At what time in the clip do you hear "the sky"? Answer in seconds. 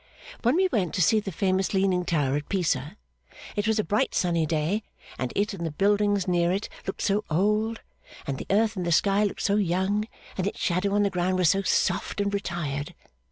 8.83-9.23